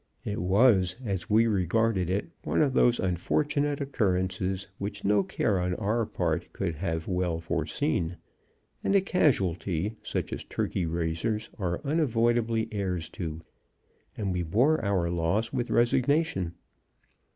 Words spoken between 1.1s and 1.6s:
we